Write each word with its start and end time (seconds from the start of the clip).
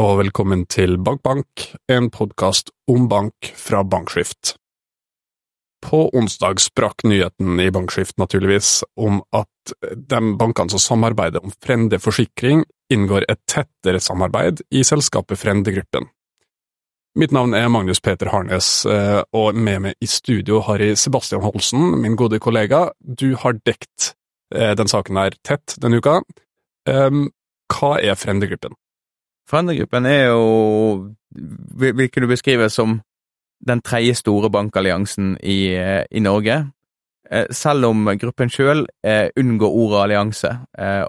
og 0.00 0.18
velkommen 0.22 0.64
til 0.72 0.96
BankBank, 1.04 1.66
en 1.92 2.08
podkast 2.12 2.70
om 2.88 3.10
bank 3.10 3.50
fra 3.58 3.82
Bankskift. 3.84 4.54
På 5.84 6.06
onsdag 6.16 6.62
sprakk 6.62 7.04
nyheten 7.04 7.60
i 7.60 7.68
Bankskift 7.74 8.16
naturligvis 8.16 8.84
om 8.96 9.20
at 9.36 9.74
de 9.92 10.20
bankene 10.40 10.72
som 10.72 10.80
samarbeider 10.80 11.44
om 11.44 11.52
Frende 11.60 12.00
Forsikring, 12.00 12.64
inngår 12.92 13.26
et 13.28 13.40
tettere 13.48 14.00
samarbeid 14.00 14.62
i 14.72 14.82
selskapet 14.84 15.40
Frendegruppen. 15.40 16.08
Mitt 17.18 17.32
navn 17.36 17.52
er 17.52 17.68
Magnus 17.68 18.00
Peter 18.00 18.30
Harnes, 18.32 18.86
eh, 18.88 19.20
og 19.36 19.54
med 19.54 19.82
meg 19.84 20.00
i 20.00 20.08
studio 20.08 20.62
har 20.64 20.80
jeg 20.80 20.96
Sebastian 20.96 21.44
Holsen, 21.44 22.00
min 22.00 22.16
gode 22.16 22.40
kollega. 22.40 22.86
Du 23.00 23.34
har 23.36 23.60
dekt 23.60 24.14
eh, 24.54 24.72
den 24.72 24.88
saken 24.88 25.20
her 25.20 25.36
tett 25.44 25.76
denne 25.76 26.00
uka. 26.00 26.22
Um, 26.88 27.28
hva 27.68 27.98
er 28.00 28.16
Frendegruppen? 28.16 28.72
Frendegruppen 29.52 30.06
er 30.08 30.30
jo 30.30 31.12
Vil 31.76 32.08
kunne 32.12 32.28
beskrives 32.28 32.76
som 32.76 33.00
den 33.62 33.80
tredje 33.80 34.14
store 34.18 34.50
bankalliansen 34.50 35.36
i, 35.42 35.74
eh, 35.74 36.04
i 36.10 36.20
Norge. 36.20 36.56
Eh, 37.30 37.46
selv 37.50 37.86
om 37.86 38.08
gruppen 38.18 38.50
sjøl 38.50 38.86
eh, 39.04 39.28
unngår 39.38 39.76
ordet 39.84 40.00
allianse. 40.02 40.50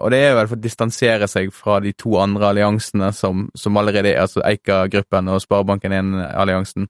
Og 0.00 0.10
det 0.10 0.20
er 0.22 0.36
vel 0.38 0.46
for 0.48 0.56
å 0.56 0.62
distansere 0.62 1.28
seg 1.28 1.50
fra 1.52 1.80
de 1.80 1.92
to 1.92 2.14
andre 2.22 2.52
alliansene 2.52 3.10
som, 3.12 3.48
som 3.54 3.76
allerede 3.76 4.12
er, 4.12 4.20
altså 4.22 4.40
Eika-gruppen 4.46 5.28
og 5.28 5.42
Sparebanken 5.42 5.92
1-alliansen. 5.92 6.86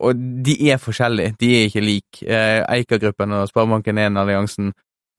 Og 0.00 0.24
de 0.48 0.56
er 0.72 0.80
forskjellige, 0.82 1.36
de 1.38 1.52
er 1.52 1.68
ikke 1.68 1.84
like. 1.84 2.40
Eika-gruppen 2.72 3.36
og 3.36 3.48
Sparebanken 3.52 4.00
1-alliansen 4.00 4.72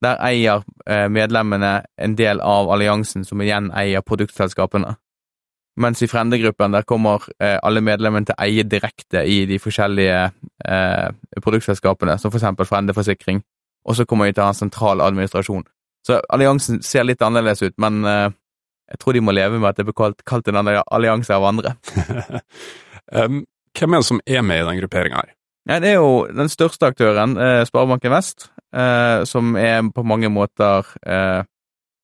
der 0.03 0.19
eier 0.21 0.63
eh, 0.85 1.07
medlemmene 1.09 1.81
en 1.97 2.15
del 2.17 2.41
av 2.41 2.69
alliansen, 2.73 3.25
som 3.25 3.41
igjen 3.41 3.71
eier 3.75 4.05
produktselskapene. 4.05 4.95
Mens 5.77 6.01
i 6.01 6.09
Frendegruppen 6.09 6.73
der 6.73 6.85
kommer 6.89 7.25
eh, 7.39 7.57
alle 7.63 7.83
medlemmene 7.85 8.25
til 8.25 8.37
å 8.37 8.45
eie 8.45 8.65
direkte 8.65 9.21
i 9.29 9.43
de 9.49 9.59
forskjellige 9.61 10.19
eh, 10.65 11.09
produktselskapene, 11.41 12.17
som 12.17 12.33
for 12.33 12.39
eksempel 12.39 12.69
Frendeforsikring, 12.69 13.43
og 13.85 13.97
så 13.97 14.05
kommer 14.05 14.27
de 14.27 14.37
til 14.37 14.45
å 14.45 14.49
ha 14.49 14.55
en 14.55 14.61
sentral 14.61 15.03
administrasjon. 15.05 15.67
Så 16.07 16.21
alliansen 16.33 16.81
ser 16.85 17.05
litt 17.05 17.21
annerledes 17.21 17.61
ut, 17.65 17.75
men 17.81 18.01
eh, 18.07 18.27
jeg 18.93 19.01
tror 19.01 19.17
de 19.17 19.21
må 19.21 19.35
leve 19.35 19.59
med 19.59 19.69
at 19.69 19.79
det 19.79 19.85
blir 19.87 19.97
kalt, 19.97 20.23
kalt 20.27 20.47
en 20.49 20.61
allianse 20.61 21.35
av 21.35 21.45
andre. 21.49 21.75
um, 23.17 23.41
hvem 23.77 23.93
er 23.93 24.01
det 24.01 24.07
som 24.07 24.21
er 24.25 24.45
med 24.47 24.61
i 24.61 24.67
den 24.69 24.79
grupperinga 24.81 25.21
her? 25.21 25.33
Ja, 25.67 25.81
det 25.83 25.89
er 25.91 25.97
jo 25.99 26.11
den 26.31 26.49
største 26.49 26.87
aktøren, 26.87 27.35
eh, 27.37 27.65
Sparebanken 27.67 28.13
Vest, 28.13 28.47
eh, 28.75 29.23
som 29.25 29.55
er 29.55 29.85
på 29.95 30.03
mange 30.03 30.29
måter 30.29 30.87
eh, 31.05 31.43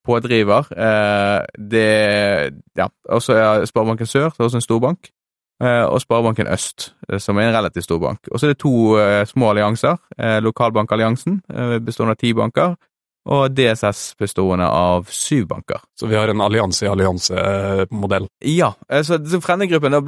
pådriver. 0.06 0.69
Eh, 0.78 1.45
det 1.58 2.53
Ja, 2.78 2.88
også 3.09 3.33
er 3.33 3.66
Sparebanken 3.66 4.06
Sør, 4.06 4.30
som 4.30 4.44
er 4.44 4.45
også 4.45 4.58
en 4.58 4.61
storbank, 4.61 5.09
eh, 5.64 5.84
og 5.84 6.02
Sparebanken 6.02 6.47
Øst, 6.47 6.94
eh, 7.09 7.19
som 7.19 7.38
er 7.38 7.50
en 7.50 7.56
relativt 7.56 7.84
stor 7.84 8.00
bank. 8.00 8.19
Og 8.31 8.39
så 8.39 8.45
er 8.45 8.50
det 8.50 8.58
to 8.58 8.97
små 9.25 9.50
allianser. 9.50 9.97
Lokalbankalliansen, 10.39 11.41
bestående 11.86 12.11
av 12.11 12.16
ti 12.16 12.34
banker, 12.34 12.75
og 13.25 13.52
DSS 13.56 14.16
bestående 14.19 14.67
av 14.67 15.08
syv 15.11 15.47
banker. 15.47 15.80
Så 16.00 16.08
vi 16.08 16.16
har 16.16 16.28
en 16.28 16.41
allianse-i-allianse-modell? 16.41 18.28
Ja. 18.39 18.73
så, 19.03 19.19
Frendegruppen 19.41 19.91
det 19.95 20.03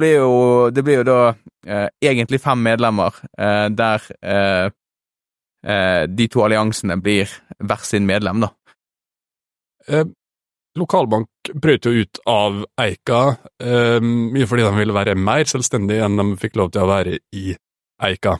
blir 0.84 0.96
jo 0.98 1.06
da 1.06 1.34
eh, 1.66 1.88
egentlig 2.04 2.40
fem 2.40 2.58
medlemmer, 2.62 3.14
eh, 3.38 3.68
der 3.70 4.02
Eh, 4.22 4.70
de 5.66 6.28
to 6.30 6.44
alliansene 6.44 6.94
blir 7.02 7.32
hver 7.58 7.82
sin 7.82 8.06
medlem, 8.06 8.44
da. 8.44 8.52
Eh, 9.88 10.06
Lokalbank 10.76 11.54
brøt 11.56 11.86
jo 11.88 12.02
ut 12.02 12.18
av 12.28 12.58
Eika, 12.82 13.20
eh, 13.62 14.00
mye 14.02 14.48
fordi 14.48 14.66
de 14.66 14.74
ville 14.76 14.96
være 14.96 15.14
mer 15.16 15.48
selvstendige 15.48 16.04
enn 16.04 16.18
de 16.20 16.26
fikk 16.36 16.58
lov 16.60 16.72
til 16.74 16.84
å 16.84 16.90
være 16.90 17.18
i 17.32 17.54
Eika. 18.04 18.36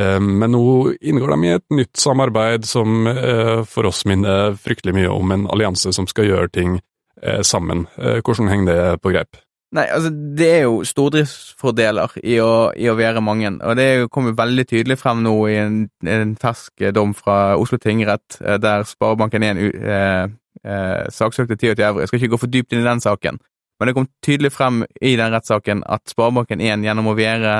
Eh, 0.00 0.20
men 0.20 0.54
nå 0.54 0.94
inngår 1.00 1.34
de 1.34 1.48
i 1.48 1.56
et 1.56 1.66
nytt 1.74 1.98
samarbeid 2.00 2.64
som 2.68 3.06
eh, 3.10 3.64
for 3.68 3.90
oss 3.90 4.04
minner 4.08 4.56
fryktelig 4.56 4.94
mye 4.96 5.10
om 5.12 5.34
en 5.34 5.48
allianse 5.50 5.92
som 5.92 6.08
skal 6.08 6.30
gjøre 6.30 6.54
ting 6.54 6.78
eh, 7.22 7.42
sammen. 7.42 7.86
hvordan 7.96 8.48
henger 8.48 8.66
det 8.72 9.02
på 9.02 9.12
greip? 9.12 9.36
Nei, 9.76 9.84
altså 9.92 10.08
det 10.38 10.46
er 10.48 10.62
jo 10.64 10.78
stordriftsfordeler 10.88 12.14
i 12.24 12.38
å, 12.40 12.70
i 12.72 12.86
å 12.88 12.94
være 12.96 13.20
mange, 13.20 13.50
og 13.60 13.76
det 13.76 14.08
kommer 14.14 14.36
veldig 14.36 14.64
tydelig 14.70 14.96
frem 14.96 15.20
nå 15.26 15.34
i 15.50 15.58
en, 15.60 15.74
en 16.08 16.30
fersk 16.40 16.86
dom 16.96 17.12
fra 17.16 17.58
Oslo 17.60 17.76
tingrett, 17.82 18.38
eh, 18.40 18.56
der 18.62 18.86
Sparebanken 18.88 19.44
1 19.44 19.60
eh, 19.60 20.30
eh, 20.64 21.02
saksøkte 21.12 21.58
10 21.58 21.74
euro. 21.74 22.00
Jeg 22.00 22.08
skal 22.08 22.22
ikke 22.22 22.32
gå 22.32 22.40
for 22.40 22.52
dypt 22.54 22.72
inn 22.72 22.80
i 22.80 22.88
den 22.88 23.04
saken, 23.04 23.40
men 23.78 23.90
det 23.90 23.94
kom 23.98 24.08
tydelig 24.24 24.54
frem 24.54 24.86
i 25.04 25.12
den 25.20 25.34
rettssaken 25.34 25.82
at 25.84 26.08
Sparebanken 26.08 26.64
1 26.64 26.86
gjennom 26.88 27.10
å 27.12 27.16
være 27.18 27.58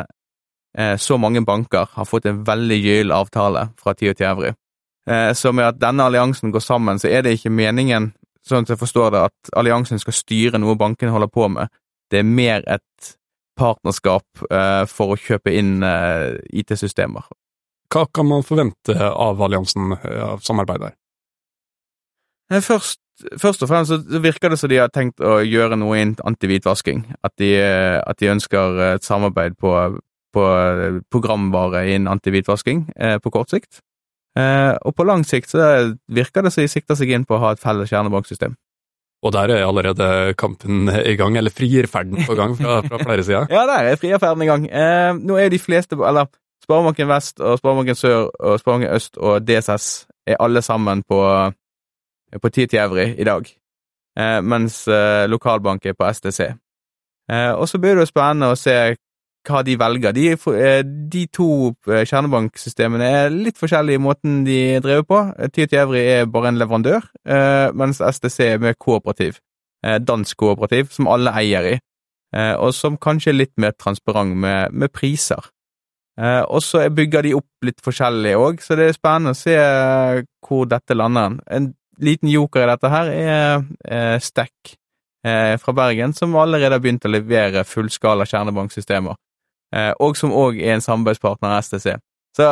eh, 0.79 0.95
så 0.97 1.19
mange 1.21 1.45
banker 1.45 1.93
har 1.93 2.09
fått 2.09 2.31
en 2.31 2.41
veldig 2.47 2.79
gyllen 2.81 3.13
avtale 3.19 3.67
fra 3.77 3.93
10 3.93 4.25
euro. 4.31 4.55
Eh, 5.09 5.35
så 5.37 5.53
med 5.53 5.75
at 5.75 5.81
denne 5.81 6.09
alliansen 6.09 6.57
går 6.57 6.65
sammen, 6.65 6.99
så 6.99 7.13
er 7.13 7.23
det 7.23 7.37
ikke 7.37 7.53
meningen 7.53 8.15
sånn 8.49 8.65
at 8.65 8.73
jeg 8.73 8.81
forstår 8.81 9.13
det, 9.13 9.27
at 9.29 9.53
alliansen 9.61 10.01
skal 10.01 10.17
styre 10.17 10.61
noe 10.61 10.77
bankene 10.81 11.13
holder 11.13 11.29
på 11.33 11.49
med. 11.53 11.69
Det 12.11 12.23
er 12.23 12.29
mer 12.29 12.65
et 12.67 13.15
partnerskap 13.59 14.47
uh, 14.53 14.85
for 14.89 15.15
å 15.15 15.19
kjøpe 15.19 15.53
inn 15.55 15.83
uh, 15.83 16.39
IT-systemer. 16.55 17.27
Hva 17.93 18.05
kan 18.13 18.29
man 18.29 18.45
forvente 18.45 18.95
av 18.97 19.41
alliansen, 19.41 19.95
eh, 19.97 20.21
av 20.21 20.43
samarbeid 20.45 20.83
der? 20.83 20.97
Først, 22.61 23.01
først, 23.41 23.63
og 23.65 23.71
fremst 23.71 23.93
så 23.93 24.21
virker 24.21 24.53
det 24.53 24.59
som 24.61 24.69
de 24.69 24.81
har 24.81 24.93
tenkt 24.93 25.25
å 25.25 25.39
gjøre 25.41 25.79
noe 25.81 25.97
innen 25.97 26.21
antihvitvasking. 26.29 27.07
At, 27.25 27.33
de, 27.41 27.55
at 27.65 28.21
de 28.21 28.29
ønsker 28.35 28.81
et 28.91 29.09
samarbeid 29.09 29.57
på, 29.57 29.73
på 30.37 30.45
programvare 31.13 31.87
innen 31.89 32.13
antihvitvasking 32.13 32.91
eh, 32.97 33.17
på 33.25 33.33
kort 33.33 33.57
sikt. 33.57 33.81
Eh, 34.39 34.75
og 34.85 34.95
på 34.95 35.07
lang 35.09 35.25
sikt 35.27 35.53
så 35.53 35.95
virker 36.13 36.45
det 36.45 36.53
som 36.55 36.65
de 36.65 36.71
sikter 36.73 36.99
seg 36.99 37.13
inn 37.15 37.27
på 37.29 37.37
å 37.37 37.43
ha 37.47 37.55
et 37.55 37.63
felles 37.63 37.91
kjernebanksystem. 37.91 38.57
Og 39.23 39.33
der 39.35 39.51
er 39.51 39.67
allerede 39.67 40.35
kampen 40.39 40.89
i 40.89 41.17
gang, 41.19 41.37
eller 41.37 41.51
frierferden 41.51 42.23
på 42.27 42.37
gang 42.39 42.55
fra, 42.57 42.81
fra 42.87 43.01
flere 43.03 43.25
sider? 43.27 43.49
ja, 43.57 43.65
der 43.67 43.91
er 43.91 43.97
frierferden 43.99 44.43
i 44.43 44.47
gang. 44.47 44.69
Eh, 44.71 45.15
nå 45.19 45.37
er 45.37 45.51
de 45.51 45.59
fleste, 45.59 45.99
eller 45.99 46.31
Sparebanken 46.69 47.09
Vest 47.09 47.41
og 47.41 47.59
Sparebanken 47.59 47.97
Sør 47.97 48.29
og 48.29 48.61
Sparebanken 48.61 48.95
Øst 48.95 49.17
og 49.17 49.43
DSS 49.43 50.07
er 50.27 50.37
alle 50.41 50.63
sammen 50.63 51.03
på, 51.03 51.21
på 52.43 52.49
10 52.49 52.67
til 52.67 52.79
Evry 52.79 53.07
i 53.19 53.25
dag, 53.25 53.51
eh, 54.19 54.41
mens 54.45 54.89
eh, 54.89 55.27
lokalbank 55.29 55.87
er 55.87 55.97
på 55.99 56.13
STC. 56.13 56.41
Eh, 57.33 57.53
og 57.53 57.69
så 57.69 57.79
blir 57.79 57.97
det 57.97 58.05
jo 58.05 58.13
spennende 58.13 58.53
å 58.53 58.59
se 58.59 58.97
hva 59.47 59.63
de 59.65 59.77
velger. 59.79 60.15
De, 60.17 60.27
eh, 60.33 60.83
de 60.85 61.27
to 61.33 61.75
eh, 61.89 62.05
kjernebanksystemene 62.09 63.11
er 63.23 63.35
litt 63.35 63.59
forskjellige 63.61 64.01
i 64.01 64.03
måten 64.03 64.41
de 64.47 64.79
driver 64.85 65.05
på. 65.09 65.21
Tieto 65.55 65.79
Evry 65.79 66.05
er 66.19 66.31
bare 66.31 66.53
en 66.53 66.61
leverandør, 66.61 67.05
eh, 67.29 67.69
mens 67.75 68.01
STC 68.01 68.41
er 68.55 68.65
mer 68.65 68.79
kooperativ. 68.79 69.41
Dansk 69.79 70.35
kooperativ, 70.37 70.89
som 70.91 71.07
alle 71.07 71.31
eier 71.39 71.63
i, 71.63 71.77
og 72.59 72.73
som 72.75 72.97
kanskje 72.99 73.31
er 73.31 73.37
litt 73.37 73.53
mer 73.63 73.77
transparent 73.79 74.35
med, 74.35 74.73
med 74.75 74.91
priser. 74.91 75.39
Og 76.19 76.59
så 76.67 76.81
bygger 76.91 77.23
de 77.23 77.37
opp 77.39 77.47
litt 77.63 77.79
forskjellig 77.87 78.33
òg, 78.35 78.59
så 78.59 78.75
det 78.75 78.89
er 78.89 78.97
spennende 78.97 79.37
å 79.37 79.39
se 79.39 79.55
hvor 80.43 80.67
dette 80.67 80.99
lander. 80.99 81.39
En 81.47 81.71
liten 82.03 82.27
joker 82.27 82.67
i 82.67 82.73
dette 82.73 82.91
her 82.91 83.13
er 83.15 84.19
Stack 84.19 84.75
fra 85.63 85.77
Bergen, 85.79 86.11
som 86.11 86.35
allerede 86.35 86.75
har 86.75 86.83
begynt 86.83 87.07
å 87.07 87.15
levere 87.15 87.63
fullskala 87.63 88.27
kjernebanksystemer. 88.27 89.15
Eh, 89.75 89.93
og 90.01 90.17
som 90.17 90.33
òg 90.33 90.61
er 90.63 90.77
en 90.77 90.85
samarbeidspartner 90.85 91.53
av 91.53 91.65
STC. 91.65 91.99
Så 92.37 92.49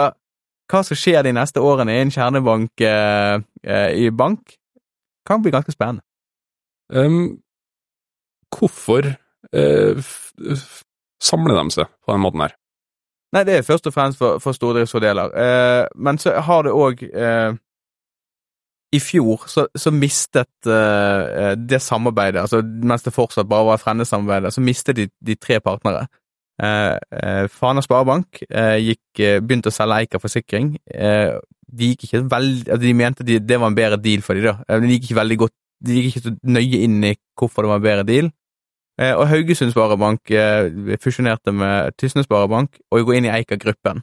hva 0.67 0.83
som 0.83 0.99
skjer 0.99 1.23
de 1.23 1.35
neste 1.37 1.63
årene 1.63 1.95
i 1.95 2.03
en 2.03 2.13
kjernebank 2.13 2.83
eh, 2.83 3.39
eh, 3.63 3.91
i 4.07 4.11
bank, 4.11 4.57
kan 5.27 5.43
bli 5.43 5.53
ganske 5.55 5.73
spennende. 5.75 6.05
Um, 6.93 7.41
hvorfor 8.55 9.09
uh, 9.57 10.11
samler 11.23 11.59
de 11.59 11.75
seg 11.75 11.91
på 12.05 12.13
den 12.15 12.23
måten 12.23 12.45
her? 12.45 12.55
Nei, 13.35 13.43
det 13.47 13.57
er 13.57 13.67
først 13.67 13.89
og 13.91 13.95
fremst 13.95 14.21
for, 14.21 14.39
for 14.39 14.55
stordriftsfordeler. 14.55 15.33
Eh, 15.35 15.87
men 15.99 16.19
så 16.23 16.37
har 16.47 16.63
det 16.63 16.73
òg 16.73 17.03
eh, 17.03 17.57
I 18.95 19.01
fjor 19.03 19.43
så, 19.51 19.67
så 19.77 19.91
mistet 19.91 20.49
det 20.63 21.81
samarbeidet, 21.83 22.41
altså 22.41 22.63
mens 22.63 23.03
det 23.03 23.13
fortsatt 23.13 23.51
bare 23.51 23.67
var 23.67 23.83
frendesamarbeidet, 23.83 24.55
så 24.55 24.63
mistet 24.63 24.97
de, 24.97 25.09
de 25.27 25.35
tre 25.35 25.59
partnere. 25.61 26.07
Eh, 26.63 26.97
eh, 27.13 27.47
Fana 27.53 27.83
Sparebank 27.85 28.41
eh, 28.49 28.79
gikk, 28.81 29.21
begynte 29.45 29.69
å 29.69 29.75
selge 29.75 30.01
Eika 30.01 30.21
forsikring. 30.21 30.77
de 31.67 31.91
gikk 31.91 32.07
ikke 32.07 32.23
veldig, 32.31 32.71
altså 32.71 32.83
de 32.83 32.95
mente 32.97 33.25
de, 33.27 33.39
det 33.43 33.59
var 33.61 33.69
en 33.69 33.77
bedre 33.77 33.99
deal 34.01 34.23
for 34.25 34.39
dem, 34.39 34.47
da. 34.47 34.79
De 34.81 34.93
gikk 34.95 35.11
ikke 35.11 35.21
veldig 35.21 35.39
godt, 35.45 35.55
de 35.85 35.97
gikk 35.99 36.11
ikke 36.11 36.25
så 36.25 36.35
nøye 36.49 36.83
inn 36.87 37.05
i 37.05 37.15
hvorfor 37.37 37.65
det 37.65 37.73
var 37.73 37.81
en 37.81 37.87
bedre 37.87 38.05
deal. 38.09 38.31
og 38.97 39.27
Haugesund 39.29 39.75
Sparebank 39.75 40.31
fusjonerte 41.03 41.53
med 41.53 41.93
Tysnes 41.99 42.25
Sparebank 42.25 42.79
og 42.91 43.05
går 43.05 43.19
inn 43.19 43.27
i 43.27 43.35
Eika-gruppen. 43.35 44.01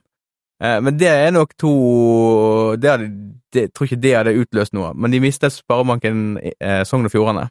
men 0.61 0.99
det 0.99 1.07
er 1.07 1.31
nok 1.31 1.55
to 1.57 2.75
det 2.75 2.89
hadde, 2.89 3.07
det, 3.53 3.61
Jeg 3.61 3.73
tror 3.73 3.85
ikke 3.85 4.01
det 4.01 4.15
hadde 4.15 4.37
utløst 4.37 4.73
noe, 4.73 4.93
men 4.93 5.11
de 5.11 5.19
mistet 5.19 5.51
Sparebanken 5.53 6.37
Sogn 6.85 7.05
og 7.05 7.11
Fjordane. 7.11 7.49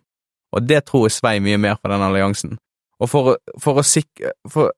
og 0.52 0.68
det 0.68 0.84
tror 0.84 1.06
jeg 1.06 1.12
svei 1.12 1.40
mye 1.40 1.56
mer 1.56 1.74
for 1.80 1.88
den 1.88 2.02
alliansen. 2.02 2.58
Og 3.00 3.08
for, 3.08 3.36
for 3.58 3.80
å 3.80 3.82
sikre 3.82 4.36
for 4.48 4.70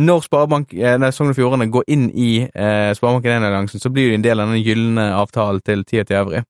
Når 0.00 0.22
Sparebank, 0.24 0.72
eh, 0.74 1.10
Sogn 1.12 1.32
og 1.32 1.36
Fjordane 1.36 1.68
går 1.72 1.84
inn 1.92 2.06
i 2.16 2.30
eh, 2.46 2.92
Sparebanken 2.96 3.34
1-alliansen, 3.36 3.82
så 3.82 3.90
blir 3.92 4.08
de 4.08 4.16
en 4.16 4.24
del 4.24 4.40
av 4.40 4.52
den 4.52 4.62
gylne 4.64 5.10
avtalen 5.18 5.60
til 5.66 5.84
Tia 5.84 6.06
til 6.08 6.16
Evry. 6.22 6.40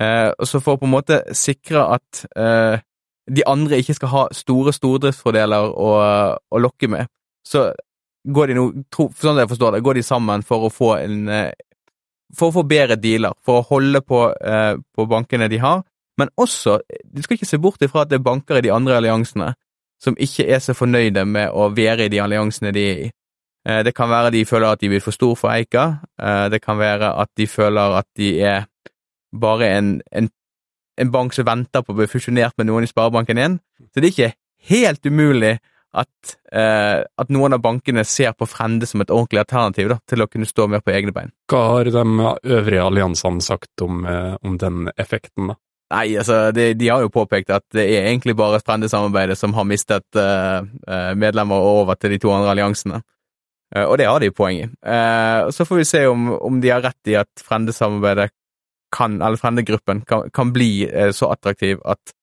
Eh, 0.00 0.30
og 0.32 0.48
så 0.50 0.60
for 0.60 0.76
å 0.76 0.82
på 0.82 0.88
en 0.88 0.92
måte 0.92 1.20
sikre 1.38 1.86
at 1.96 2.24
eh, 2.36 2.82
de 3.30 3.46
andre 3.48 3.78
ikke 3.80 3.96
skal 3.96 4.12
ha 4.12 4.24
store 4.36 4.74
stordriftsfordeler 4.74 5.70
å, 5.70 5.90
å 6.50 6.60
lokke 6.60 6.90
med, 6.92 7.08
så 7.46 7.70
går 8.24 8.50
de 8.50 8.58
nå, 8.58 8.66
sånn 8.92 9.40
jeg 9.40 9.52
forstår 9.52 9.76
det, 9.76 9.84
går 9.84 10.00
de 10.00 10.04
sammen 10.04 10.44
for 10.44 10.66
å 10.66 10.72
få 10.72 10.94
en 10.98 11.28
eh, 11.32 11.52
for 12.34 12.50
å 12.50 12.56
få 12.58 12.64
bedre 12.66 12.96
dealer, 12.98 13.36
for 13.44 13.60
å 13.60 13.66
holde 13.68 14.00
på, 14.02 14.26
eh, 14.34 14.74
på 14.96 15.06
bankene 15.06 15.48
de 15.52 15.60
har, 15.62 15.84
men 16.18 16.30
også, 16.40 16.78
du 17.04 17.22
skal 17.22 17.38
ikke 17.38 17.48
se 17.48 17.60
bort 17.62 17.82
ifra 17.82 18.02
at 18.02 18.10
det 18.10 18.20
er 18.20 18.26
banker 18.26 18.58
i 18.58 18.64
de 18.66 18.72
andre 18.74 18.98
alliansene 18.98 19.52
som 20.04 20.16
ikke 20.20 20.46
er 20.52 20.60
så 20.62 20.76
fornøyde 20.76 21.24
med 21.24 21.52
å 21.52 21.70
være 21.74 22.06
i 22.06 22.12
de 22.12 22.20
alliansene 22.22 22.72
de 22.76 22.86
er 22.90 23.04
i. 23.06 23.10
Eh, 23.68 23.82
det 23.84 23.94
kan 23.96 24.10
være 24.12 24.32
de 24.34 24.44
føler 24.44 24.68
at 24.68 24.80
de 24.80 24.90
blir 24.92 25.02
for 25.04 25.16
stor 25.16 25.36
for 25.40 25.52
Eika, 25.54 25.84
eh, 26.20 26.46
det 26.52 26.60
kan 26.62 26.78
være 26.78 27.14
at 27.22 27.32
de 27.36 27.46
føler 27.48 27.98
at 28.00 28.08
de 28.16 28.30
er 28.44 28.66
bare 29.34 29.70
en, 29.78 30.00
en, 30.12 30.28
en 31.00 31.12
bank 31.12 31.34
som 31.34 31.46
venter 31.48 31.82
på 31.82 31.94
å 31.94 32.00
bli 32.02 32.10
fusjonert 32.10 32.58
med 32.58 32.68
noen 32.68 32.84
i 32.84 32.90
Sparebanken 32.90 33.40
1, 33.40 33.56
så 33.88 34.00
det 34.00 34.10
er 34.10 34.12
ikke 34.12 34.34
helt 34.68 35.08
umulig 35.08 35.56
at, 35.94 36.36
eh, 36.52 37.00
at, 37.06 37.32
noen 37.32 37.54
av 37.54 37.62
bankene 37.62 38.04
ser 38.04 38.34
på 38.36 38.48
Frende 38.50 38.86
som 38.90 39.00
et 39.00 39.12
ordentlig 39.14 39.44
alternativ 39.44 39.92
da, 39.94 39.98
til 40.10 40.24
å 40.24 40.28
kunne 40.28 40.48
stå 40.48 40.66
mer 40.68 40.82
på 40.84 40.92
egne 40.92 41.14
bein. 41.14 41.32
Hva 41.48 41.62
har 41.70 41.90
de 41.94 42.04
øvrige 42.58 42.84
alliansene 42.84 43.44
sagt 43.44 43.84
om, 43.86 44.02
om 44.04 44.58
den 44.60 44.90
effekten, 44.98 45.54
da? 45.54 45.60
Nei, 45.94 46.16
altså, 46.18 46.50
de, 46.54 46.72
de, 46.74 46.88
har 46.90 47.02
jo 47.04 47.12
påpekt 47.12 47.52
at 47.54 47.64
det 47.74 47.84
er 47.86 48.08
egentlig 48.08 48.34
bare 48.38 48.62
Frende-samarbeidet 48.62 49.36
som 49.38 49.54
har 49.54 49.66
mistet 49.68 50.18
uh, 50.18 50.64
medlemmer 51.14 51.62
over 51.62 51.98
til 51.98 52.14
de 52.14 52.18
to 52.22 52.32
andre 52.34 52.54
alliansene. 52.54 53.02
Uh, 53.74 53.84
og 53.84 53.98
det 54.00 54.08
har 54.08 54.22
de 54.22 54.32
poeng 54.34 54.58
i. 54.58 54.66
Uh, 54.82 55.52
så 55.54 55.66
får 55.68 55.80
vi 55.80 55.86
se 55.86 56.02
om, 56.10 56.32
om 56.34 56.58
de 56.62 56.72
har 56.72 56.82
rett 56.82 57.12
i 57.12 57.18
at 57.20 57.44
Frende-samarbeidet 57.46 58.32
kan, 58.94 59.20
eller 59.20 59.38
Frende-gruppen 59.38 60.02
kan, 60.08 60.30
kan, 60.34 60.50
bli 60.54 60.86
så 61.12 61.32
attraktiv 61.34 61.80
at 61.84 62.14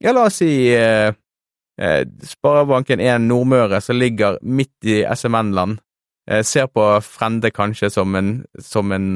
Ja, 0.00 0.12
la 0.16 0.26
oss 0.28 0.38
si 0.40 0.48
Sparebanken 2.28 3.00
1 3.00 3.24
Nordmøre, 3.24 3.80
som 3.84 3.96
ligger 3.96 4.38
midt 4.40 4.88
i 4.88 5.02
SMN-land, 5.04 5.78
ser 6.44 6.68
på 6.72 6.86
Frende 7.04 7.50
kanskje 7.52 7.90
som, 7.92 8.16
en, 8.16 8.30
som, 8.60 8.92
en, 8.92 9.08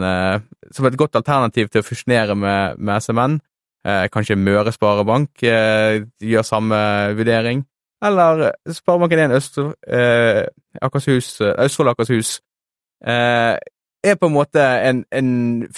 som 0.73 0.89
et 0.89 0.97
godt 1.01 1.17
alternativ 1.21 1.69
til 1.73 1.81
å 1.81 1.87
fusjonere 1.89 2.37
med, 2.37 2.81
med 2.81 3.05
SMN 3.05 3.39
kanskje 3.85 4.37
Møre 4.41 4.73
Sparebank 4.73 5.43
eh, 5.45 6.03
gjør 6.21 6.43
samme 6.43 6.77
vurdering. 7.19 7.65
Eller 8.05 8.51
Sparebanken 8.73 9.19
1 9.19 9.33
Østfold 9.33 9.75
eh, 9.89 10.45
Akershus, 10.83 12.41
eh, 13.07 13.57
er 14.05 14.19
på 14.21 14.29
en 14.29 14.35
måte 14.35 14.61
en, 14.61 15.05
en 15.13 15.69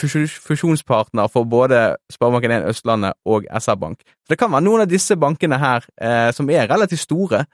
fusjonspartner 0.48 1.28
for 1.30 1.44
både 1.44 1.96
Sparebanken 2.10 2.50
1 2.50 2.66
Østlandet 2.72 3.12
og 3.24 3.46
SR-Bank. 3.60 4.02
Det 4.30 4.38
kan 4.38 4.50
være 4.52 4.66
noen 4.66 4.82
av 4.82 4.90
disse 4.90 5.16
bankene 5.16 5.58
her, 5.62 5.86
eh, 6.00 6.32
som 6.34 6.50
er 6.50 6.66
relativt 6.70 7.04
store, 7.04 7.44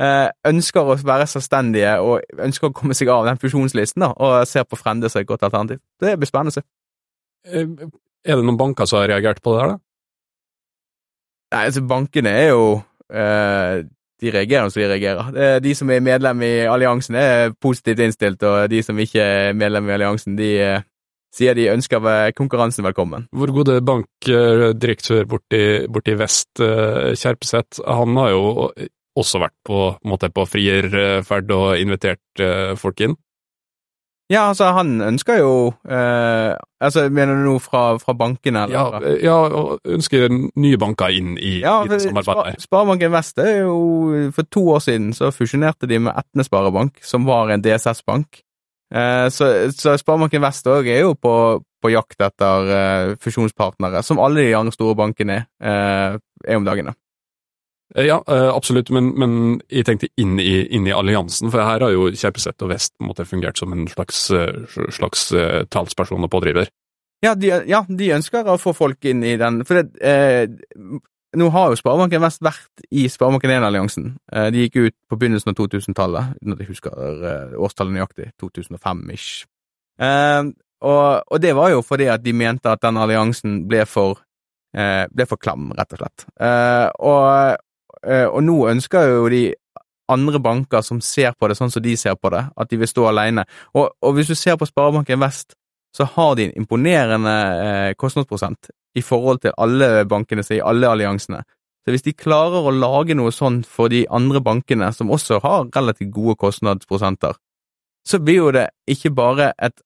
eh, 0.00 0.28
ønsker 0.48 0.80
å 0.80 0.96
være 1.04 1.28
selvstendige 1.28 1.98
og 2.00 2.22
ønsker 2.38 2.70
å 2.70 2.76
komme 2.76 2.96
seg 2.96 3.12
av 3.12 3.28
den 3.28 3.40
fusjonslisten 3.42 4.06
da, 4.06 4.12
og 4.16 4.46
ser 4.48 4.64
på 4.64 4.80
Frende 4.80 5.10
som 5.12 5.20
et 5.20 5.28
godt 5.28 5.44
alternativ. 5.48 5.82
Det 6.00 6.16
blir 6.18 6.30
spennende 6.30 6.54
å 6.54 6.60
se. 6.60 6.64
Er 8.24 8.36
det 8.38 8.44
noen 8.46 8.60
banker 8.60 8.86
som 8.86 9.02
har 9.02 9.10
reagert 9.10 9.42
på 9.42 9.52
det 9.52 9.60
her, 9.60 9.74
da? 9.74 9.78
Nei, 11.52 11.66
altså 11.68 11.82
bankene 11.84 12.32
er 12.32 12.48
jo 12.52 12.62
eh, 13.12 13.82
De 14.22 14.30
reagerer 14.32 14.70
som 14.70 14.80
de 14.80 14.88
reagerer. 14.88 15.60
De 15.60 15.74
som 15.74 15.90
er 15.90 16.04
medlem 16.04 16.44
i 16.46 16.52
alliansen, 16.70 17.18
er 17.18 17.52
positivt 17.60 18.00
innstilt, 18.04 18.42
og 18.46 18.70
de 18.70 18.82
som 18.86 18.98
ikke 19.02 19.20
er 19.20 19.56
medlem 19.58 19.90
i 19.90 19.96
alliansen, 19.96 20.36
de 20.38 20.50
eh, 20.62 20.84
sier 21.34 21.56
de 21.56 21.70
ønsker 21.72 22.32
konkurransen 22.38 22.86
velkommen. 22.86 23.26
Vår 23.32 23.52
gode 23.56 23.80
bankdirektør 23.88 25.26
borti, 25.28 25.62
borti 25.90 26.16
vest, 26.20 26.52
eh, 26.62 27.12
Kjerpeseth, 27.18 27.82
han 27.82 28.16
har 28.20 28.30
jo 28.34 28.44
også 29.18 29.42
vært 29.42 29.56
på, 29.66 29.80
på 29.98 30.46
frierferd 30.48 31.52
og 31.52 31.80
invitert 31.80 32.40
eh, 32.40 32.72
folk 32.80 33.00
inn. 33.04 33.16
Ja, 34.32 34.46
altså, 34.48 34.70
han 34.72 35.00
ønsker 35.04 35.40
jo 35.42 35.54
eh, 35.84 36.52
altså, 36.80 37.04
Mener 37.12 37.36
du 37.36 37.42
noe 37.44 37.62
fra, 37.62 37.82
fra 38.00 38.14
bankene, 38.16 38.64
eller? 38.64 39.02
Ja, 39.04 39.16
ja, 39.26 39.34
og 39.58 39.82
ønsker 39.84 40.28
nye 40.32 40.78
banker 40.80 41.12
inn 41.12 41.34
i, 41.36 41.58
ja, 41.60 41.82
i 41.84 42.00
samarbeidet. 42.00 42.62
Sparebanken 42.64 43.12
Vest 43.12 43.42
er 43.42 43.66
jo 43.66 44.30
For 44.32 44.48
to 44.48 44.64
år 44.76 44.80
siden 44.86 45.12
så 45.16 45.32
fusjonerte 45.34 45.90
de 45.90 46.00
med 46.06 46.16
Etne 46.16 46.46
Sparebank, 46.48 47.02
som 47.04 47.28
var 47.28 47.52
en 47.52 47.64
DSS-bank. 47.64 48.40
Eh, 48.94 49.28
så, 49.32 49.52
så 49.76 49.98
Sparebanken 50.00 50.44
Vest 50.44 50.68
òg 50.70 50.88
er 50.88 51.04
jo 51.04 51.14
på, 51.16 51.34
på 51.82 51.92
jakt 51.92 52.24
etter 52.24 52.74
eh, 52.78 53.14
fusjonspartnere, 53.20 54.02
som 54.06 54.20
alle 54.22 54.46
de 54.48 54.56
andre 54.56 54.74
store 54.74 54.96
bankene 54.98 55.42
er, 55.60 56.16
eh, 56.16 56.20
er 56.48 56.60
om 56.60 56.66
dagene. 56.68 56.94
Eh, 56.94 57.01
ja, 57.94 58.22
eh, 58.28 58.48
absolutt, 58.48 58.90
men, 58.90 59.10
men, 59.20 59.32
jeg 59.68 59.84
tenkte 59.84 60.08
inn 60.20 60.38
i, 60.40 60.62
inn 60.72 60.86
i, 60.88 60.94
alliansen, 60.96 61.50
for 61.52 61.60
her 61.60 61.84
har 61.84 61.92
jo 61.92 62.08
Kjerpeseth 62.08 62.64
og 62.64 62.70
Vest 62.72 62.94
måtte, 63.04 63.26
fungert 63.28 63.60
som 63.60 63.72
en 63.74 63.84
slags, 63.90 64.30
eh, 64.32 64.62
slags 64.96 65.28
talsperson 65.72 66.24
og 66.24 66.32
pådriver. 66.32 66.70
Ja 67.22 67.36
de, 67.38 67.52
ja, 67.68 67.84
de, 67.86 68.12
ønsker 68.16 68.48
å 68.48 68.58
få 68.58 68.72
folk 68.74 69.04
inn 69.06 69.22
i 69.26 69.36
den, 69.38 69.60
for 69.68 69.78
det, 69.78 70.00
eh, 70.02 70.48
nå 71.36 71.48
har 71.52 71.70
jo 71.70 71.78
Sparebanken 71.78 72.22
Vest 72.24 72.42
vært 72.44 72.86
i 72.90 73.04
Sparebanken 73.12 73.52
1-alliansen. 73.54 74.08
Eh, 74.32 74.48
de 74.52 74.64
gikk 74.64 74.80
ut 74.80 74.96
på 75.08 75.18
begynnelsen 75.20 75.52
av 75.52 75.58
2000-tallet, 75.60 76.34
uten 76.40 76.56
at 76.56 76.64
jeg 76.64 76.72
husker 76.72 77.26
eh, 77.28 77.54
årstallet 77.60 77.96
nøyaktig, 77.96 78.32
2005-ish. 78.42 79.46
Og, 80.82 81.22
og, 81.22 81.36
det 81.38 81.52
var 81.54 81.70
jo 81.70 81.82
fordi 81.86 82.08
at 82.10 82.24
de 82.24 82.32
mente 82.34 82.66
at 82.72 82.80
den 82.82 82.96
alliansen 82.98 83.60
ble 83.70 83.84
for 83.86 84.24
ble 84.72 85.26
for 85.28 85.36
klam, 85.36 85.66
rett 85.76 85.92
og 85.92 85.98
slett. 86.00 86.22
og, 87.04 87.18
Eh, 87.52 87.56
og 88.02 88.40
nå 88.42 88.56
ønsker 88.66 89.06
jo 89.06 89.28
de 89.30 89.42
andre 90.12 90.40
banker 90.42 90.82
som 90.82 91.00
ser 91.00 91.34
på 91.38 91.48
det 91.48 91.56
sånn 91.58 91.70
som 91.72 91.82
de 91.84 91.94
ser 91.96 92.16
på 92.18 92.32
det, 92.34 92.42
at 92.56 92.70
de 92.70 92.78
vil 92.80 92.90
stå 92.90 93.08
alene. 93.10 93.44
Og, 93.74 93.90
og 94.02 94.16
hvis 94.16 94.32
du 94.32 94.36
ser 94.38 94.58
på 94.58 94.68
Sparebanken 94.68 95.20
Vest, 95.22 95.56
så 95.96 96.06
har 96.14 96.36
de 96.36 96.48
en 96.48 96.54
imponerende 96.62 97.34
eh, 97.62 97.90
kostnadsprosent 98.00 98.70
i 98.96 99.02
forhold 99.04 99.42
til 99.44 99.56
alle 99.60 100.06
bankene 100.08 100.44
i 100.50 100.60
alle 100.64 100.88
alliansene. 100.88 101.42
Så 101.82 101.92
hvis 101.92 102.04
de 102.06 102.14
klarer 102.14 102.64
å 102.64 102.72
lage 102.72 103.16
noe 103.18 103.32
sånn 103.34 103.62
for 103.66 103.92
de 103.92 104.04
andre 104.10 104.40
bankene, 104.44 104.92
som 104.94 105.10
også 105.10 105.40
har 105.42 105.66
relativt 105.74 106.12
gode 106.14 106.36
kostnadsprosenter, 106.40 107.34
så 108.06 108.20
blir 108.22 108.38
jo 108.38 108.52
det 108.54 108.68
ikke 108.90 109.12
bare 109.14 109.52
et 109.58 109.82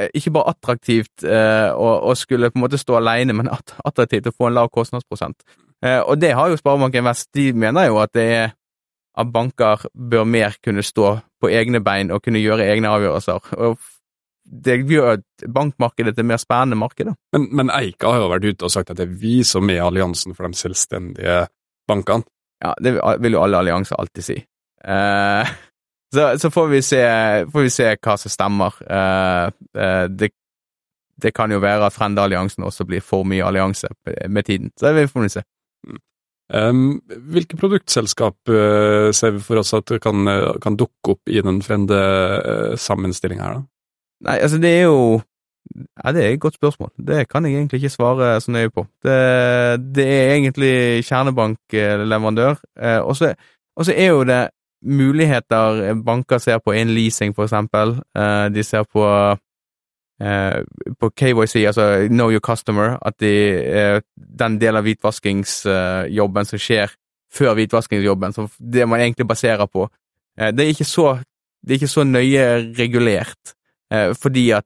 eh, 0.00 0.10
ikke 0.16 0.34
bare 0.36 0.54
attraktivt 0.54 1.24
eh, 1.24 1.70
å, 1.72 1.88
å, 2.10 2.14
skulle 2.16 2.52
på 2.52 2.60
en 2.60 2.66
måte 2.66 2.80
stå 2.80 3.00
alene, 3.00 3.36
men 3.36 3.50
attraktivt 3.50 4.30
å 4.30 4.36
få 4.36 4.50
en 4.50 4.58
lav 4.60 4.70
kostnadsprosent. 4.74 5.42
Eh, 5.84 6.00
og 6.00 6.20
det 6.20 6.34
har 6.36 6.50
jo 6.50 6.58
Sparebanken 6.60 7.06
Vest. 7.06 7.30
De 7.34 7.52
mener 7.52 7.88
jo 7.88 8.00
at 8.02 8.12
det 8.16 8.26
er 8.36 8.50
at 9.20 9.32
banker 9.32 9.86
bør 9.94 10.24
mer 10.24 10.54
kunne 10.64 10.82
stå 10.86 11.16
på 11.40 11.50
egne 11.50 11.80
bein 11.84 12.12
og 12.14 12.22
kunne 12.24 12.42
gjøre 12.42 12.68
egne 12.70 12.92
avgjørelser. 12.92 13.54
Og 13.58 13.78
det 14.44 14.80
gjør 14.88 15.20
bankmarkedet 15.54 16.14
til 16.16 16.26
mer 16.26 16.40
spennende 16.42 16.78
marked. 16.78 17.12
Men, 17.32 17.48
men 17.56 17.72
Eika 17.74 18.10
har 18.10 18.24
jo 18.24 18.30
vært 18.32 18.48
ute 18.48 18.66
og 18.66 18.74
sagt 18.74 18.90
at 18.90 18.98
det 18.98 19.08
er 19.08 19.18
vi 19.20 19.40
som 19.46 19.70
er 19.70 19.84
alliansen 19.84 20.34
for 20.34 20.48
de 20.48 20.58
selvstendige 20.58 21.44
bankene. 21.88 22.26
Ja, 22.60 22.74
det 22.82 22.98
vil 23.22 23.36
jo 23.36 23.42
alle 23.44 23.60
allianser 23.62 23.96
alltid 24.00 24.26
si. 24.26 24.36
Uh, 24.84 25.48
så, 26.14 26.34
så 26.38 26.50
får, 26.50 26.66
vi 26.72 26.82
se, 26.84 27.04
får, 27.52 27.66
vi 27.66 27.72
se, 27.72 27.94
hva 27.96 28.16
som 28.20 28.32
stemmer. 28.32 28.76
Uh, 28.84 29.48
uh, 29.78 30.06
det, 30.10 30.32
det, 31.22 31.32
kan 31.36 31.52
jo 31.52 31.62
være 31.62 31.86
at 31.88 31.96
Frende-alliansen 31.96 32.66
også 32.66 32.84
blir 32.88 33.04
for 33.04 33.24
mye 33.24 33.46
allianse 33.46 33.88
med 34.28 34.44
tiden. 34.44 34.74
Så 34.76 34.92
det 34.96 35.08
får 35.12 35.28
vi 35.28 35.32
se. 35.38 35.46
Um, 36.50 36.98
hvilke 37.30 37.54
produktselskap 37.56 38.50
uh, 38.50 39.10
ser 39.14 39.36
vi 39.36 39.42
for 39.44 39.60
oss 39.60 39.70
at 39.76 39.90
kan, 40.02 40.26
uh, 40.26 40.56
kan 40.58 40.74
dukke 40.78 41.14
opp 41.14 41.30
i 41.30 41.38
den 41.46 41.60
Frende-sammenstillinga 41.62 43.44
uh, 43.44 43.46
her, 43.46 43.60
da? 43.60 43.66
Nei, 44.26 44.38
altså 44.42 44.58
det 44.60 44.72
er 44.80 44.88
jo 44.88 45.20
ja, 45.70 46.12
Det 46.12 46.24
er 46.24 46.32
et 46.32 46.40
godt 46.42 46.56
spørsmål. 46.58 46.90
Det 46.98 47.28
kan 47.30 47.46
jeg 47.46 47.54
egentlig 47.54 47.78
ikke 47.78 47.92
svare 47.94 48.32
så 48.42 48.50
nøye 48.50 48.72
på. 48.74 48.82
Det, 49.04 49.18
det 49.94 50.06
er 50.08 50.32
egentlig 50.34 51.04
kjernebankleverandør, 51.06 52.56
og 53.04 53.16
så 53.16 53.94
er 53.94 54.08
jo 54.08 54.24
det 54.24 54.40
muligheter 54.82 55.94
banker 56.02 56.38
ser 56.42 56.58
på 56.64 56.72
en 56.72 56.90
leasing, 56.96 57.36
for 57.36 57.44
eksempel. 57.44 58.00
de 58.54 58.62
ser 58.64 58.88
på 58.92 59.04
Eh, 59.04 59.36
på 60.20 61.10
KYC, 61.16 61.62
altså 61.66 62.08
Know 62.08 62.30
Your 62.30 62.42
Customer, 62.44 62.98
at 63.00 63.16
de, 63.20 63.32
eh, 63.64 64.00
den 64.16 64.58
delen 64.60 64.76
av 64.76 64.84
hvitvaskingsjobben 64.84 66.48
som 66.48 66.60
skjer 66.60 66.92
før 67.32 67.54
hvitvaskingsjobben, 67.56 68.34
som 68.36 68.50
det 68.58 68.88
man 68.88 69.00
egentlig 69.00 69.28
baserer 69.28 69.66
på, 69.66 69.88
eh, 70.38 70.50
det 70.50 70.66
er 70.66 70.74
ikke 70.74 70.84
så, 70.84 71.08
er 71.66 71.78
ikke 71.78 71.88
så 71.88 72.04
nøye 72.04 72.74
regulert. 72.76 73.56
Fordi 73.90 74.52
at 74.54 74.64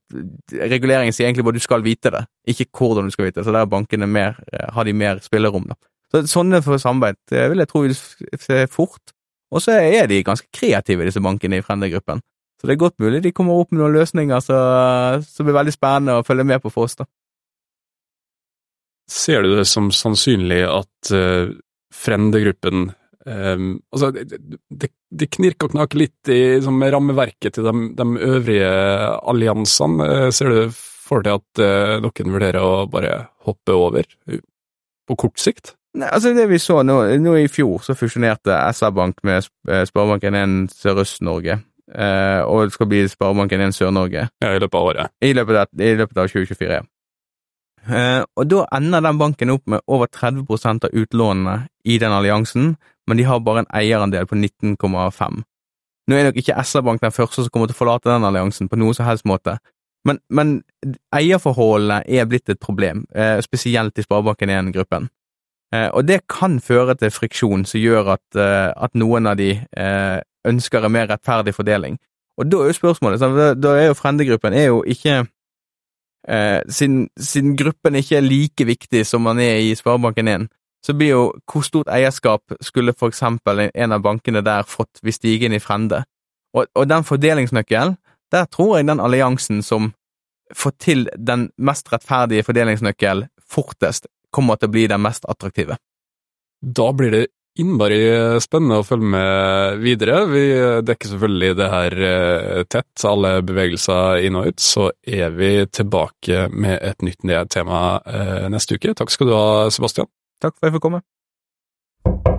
reguleringen 0.52 1.14
sier 1.16 1.30
egentlig 1.30 1.46
hvor 1.46 1.54
du 1.56 1.62
skal 1.64 1.80
vite 1.80 2.10
det, 2.12 2.26
ikke 2.44 2.66
hvordan 2.76 3.06
du 3.08 3.10
skal 3.14 3.24
vite 3.24 3.38
det. 3.38 3.46
Så 3.46 3.54
der 3.56 3.64
bankene 3.64 4.04
mer, 4.04 4.34
har 4.52 4.84
de 4.84 4.92
mer 4.92 5.22
spillerom, 5.24 5.64
da. 5.64 5.78
Så 6.12 6.20
sånne 6.28 6.60
for 6.60 6.76
samarbeid 6.76 7.16
vil 7.32 7.62
jeg 7.62 7.70
tro 7.70 7.80
vil 7.86 7.94
se 7.96 8.66
fort. 8.68 9.14
Og 9.48 9.62
så 9.64 9.78
er 9.80 10.10
de 10.10 10.20
ganske 10.26 10.44
kreative, 10.52 11.06
disse 11.08 11.22
bankene 11.24 11.56
i 11.56 11.64
Frender-gruppen. 11.64 12.20
Så 12.64 12.70
det 12.70 12.78
er 12.78 12.80
godt 12.80 13.02
mulig 13.04 13.18
de 13.20 13.30
kommer 13.36 13.58
opp 13.60 13.74
med 13.74 13.82
noen 13.82 13.92
løsninger 13.92 14.40
som 14.40 15.44
blir 15.44 15.52
veldig 15.52 15.72
spennende 15.74 16.14
å 16.16 16.22
følge 16.24 16.46
med 16.48 16.62
på 16.64 16.70
for 16.72 16.88
oss. 16.88 16.94
da. 16.96 17.04
Ser 19.04 19.44
du 19.44 19.50
det 19.52 19.66
som 19.68 19.90
sannsynlig 19.92 20.62
at 20.64 21.10
uh, 21.12 21.50
Frende-gruppen 21.92 22.86
um, 23.28 23.66
Altså, 23.92 24.08
det, 24.16 24.38
det, 24.48 24.88
det, 25.12 25.28
knirker 25.36 25.68
og 25.68 25.74
knaker 25.74 26.00
litt 26.06 26.32
i 26.32 26.38
liksom, 26.54 26.80
rammeverket 26.80 27.58
til 27.58 27.68
de, 27.68 27.74
de 28.00 28.08
øvrige 28.30 28.72
alliansene. 29.34 30.08
Uh, 30.08 30.30
ser 30.32 30.56
du 30.56 30.72
for 30.72 31.20
deg 31.20 31.36
at 31.36 31.60
uh, 31.60 32.00
noen 32.00 32.32
vurderer 32.38 32.64
å 32.64 32.88
bare 32.88 33.26
hoppe 33.44 33.76
over 33.76 34.08
på 34.24 35.18
kort 35.20 35.36
sikt? 35.36 35.74
Nei, 36.00 36.08
altså 36.08 36.32
det 36.32 36.48
vi 36.48 36.56
så 36.56 36.80
nå, 36.80 36.96
nå 37.20 37.36
i 37.42 37.46
fjor, 37.52 37.76
så 37.84 37.92
fusjonerte 37.92 38.56
SR-Bank 38.72 39.20
med 39.28 39.52
Sparebanken1 39.68 40.72
Sørøst-Norge. 40.72 41.60
Uh, 41.94 42.42
og 42.50 42.64
det 42.66 42.74
skal 42.74 42.88
bli 42.90 43.04
Sparebanken1 43.06 43.76
Sør-Norge. 43.76 44.26
Ja, 44.42 44.50
I 44.50 44.58
løpet 44.58 44.78
av 44.78 44.88
året. 44.88 45.12
I 45.22 45.30
løpet 45.32 45.60
av, 45.60 45.70
i 45.78 45.94
løpet 45.94 46.18
av 46.18 46.28
2024, 46.32 46.72
ja. 46.74 46.82
Uh, 47.84 48.24
og 48.40 48.48
da 48.48 48.64
ender 48.72 49.04
den 49.04 49.18
banken 49.20 49.52
opp 49.52 49.66
med 49.68 49.84
over 49.86 50.08
30% 50.08 50.86
av 50.88 50.94
utlånene 50.96 51.56
i 51.84 51.98
den 52.00 52.14
alliansen, 52.16 52.74
men 53.06 53.20
de 53.20 53.26
har 53.28 53.44
bare 53.44 53.64
en 53.64 53.70
eierandel 53.76 54.26
på 54.26 54.38
19,5. 54.38 55.42
Nå 56.08 56.16
er 56.16 56.26
nok 56.28 56.40
ikke 56.40 56.56
SR-Bank 56.64 57.02
den 57.04 57.14
første 57.14 57.44
som 57.44 57.52
kommer 57.52 57.68
til 57.68 57.76
å 57.76 57.82
forlate 57.82 58.10
den 58.10 58.24
alliansen 58.24 58.68
på 58.68 58.80
noen 58.80 58.96
som 58.96 59.06
helst 59.06 59.28
måte, 59.28 59.58
men, 60.04 60.18
men 60.28 60.56
eierforholdene 61.16 62.02
er 62.08 62.26
blitt 62.28 62.50
et 62.50 62.60
problem, 62.60 63.04
uh, 63.16 63.38
spesielt 63.44 64.00
i 64.00 64.04
Sparebanken 64.04 64.50
1-gruppen. 64.52 65.10
Uh, 65.74 65.90
og 65.92 66.08
det 66.08 66.24
kan 66.30 66.58
føre 66.64 66.96
til 66.98 67.12
friksjon 67.12 67.68
som 67.68 67.80
gjør 67.80 68.16
at, 68.16 68.26
at 68.40 68.96
noen 68.96 69.28
av 69.28 69.38
de 69.38 69.52
ønsker 70.48 70.84
en 70.84 70.92
mer 70.92 71.08
rettferdig 71.10 71.54
fordeling. 71.54 71.98
Og 72.38 72.50
da 72.50 72.62
er 72.62 72.72
jo 72.72 72.78
spørsmålet, 72.80 73.22
da 73.62 73.76
er 73.78 73.88
jo 73.88 73.96
Frendegruppen 73.98 74.52
er 74.52 74.66
jo 74.66 74.82
ikke 74.82 75.24
eh, 76.28 76.60
siden, 76.68 77.08
siden, 77.16 77.56
gruppen 77.56 77.94
ikke 77.94 78.16
er 78.16 78.26
like 78.26 78.66
viktig 78.66 79.04
som 79.06 79.22
man 79.22 79.38
er 79.38 79.60
i 79.62 79.74
Sparebanken 79.74 80.28
1, 80.28 80.48
så 80.84 80.94
blir 80.94 81.14
jo 81.14 81.22
hvor 81.50 81.64
stort 81.64 81.88
eierskap 81.88 82.56
skulle 82.60 82.92
for 82.92 83.12
eksempel 83.12 83.68
en 83.70 83.92
av 83.92 84.02
bankene 84.02 84.42
der 84.44 84.66
fått 84.68 85.00
hvis 85.02 85.22
de 85.22 85.32
gikk 85.32 85.46
inn 85.48 85.56
i 85.56 85.62
Frende? 85.62 86.02
Og, 86.54 86.66
og 86.74 86.88
den 86.88 87.06
fordelingsnøkkelen, 87.06 87.96
der 88.32 88.44
tror 88.50 88.76
jeg 88.76 88.88
den 88.88 89.00
alliansen 89.00 89.62
som 89.62 89.92
får 90.54 90.74
til 90.78 91.08
den 91.16 91.48
mest 91.56 91.88
rettferdige 91.92 92.44
fordelingsnøkkelen 92.44 93.30
fortest, 93.50 94.06
kommer 94.34 94.58
til 94.58 94.68
å 94.68 94.74
bli 94.74 94.86
den 94.90 95.02
mest 95.02 95.26
attraktive. 95.30 95.78
Da 96.60 96.90
blir 96.92 97.12
det 97.14 97.24
innmari 97.60 98.00
spennende 98.42 98.80
å 98.80 98.86
følge 98.86 99.10
med 99.14 99.80
videre. 99.84 100.24
Vi 100.30 100.44
dekker 100.86 101.12
selvfølgelig 101.12 101.56
det 101.60 101.70
her 101.72 101.98
eh, 102.10 102.62
tett, 102.70 103.06
alle 103.08 103.36
bevegelser 103.46 104.24
inn 104.26 104.38
og 104.40 104.50
ut. 104.50 104.60
Så 104.62 104.90
er 105.06 105.34
vi 105.36 105.54
tilbake 105.70 106.48
med 106.50 106.78
et 106.82 107.04
nytt 107.06 107.26
tema 107.54 108.00
eh, 108.06 108.46
neste 108.52 108.78
uke. 108.78 108.96
Takk 108.98 109.14
skal 109.14 109.30
du 109.30 109.36
ha, 109.38 109.48
Sebastian. 109.74 110.10
Takk 110.42 110.58
for 110.58 110.66
at 110.66 110.72
jeg 110.72 110.78
fikk 110.78 110.88
komme. 110.90 112.33